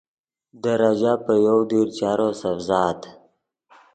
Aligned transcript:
دے 0.61 0.73
ریژہ 0.81 1.13
پے 1.23 1.33
یَوۡ 1.43 1.63
دیر 1.69 1.87
چارو 1.97 2.29
سڤزاد 2.39 2.99